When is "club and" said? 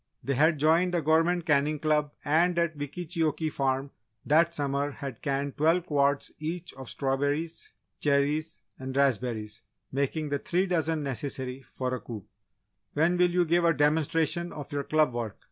1.77-2.57